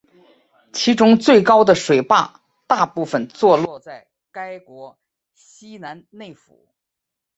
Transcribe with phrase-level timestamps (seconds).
[0.73, 3.79] 其中最高的水坝大部分坐落
[4.31, 4.97] 该国
[5.35, 6.67] 西南内腹。